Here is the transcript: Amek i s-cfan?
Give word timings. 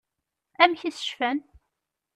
Amek 0.63 0.81
i 0.89 0.91
s-cfan? 0.91 1.39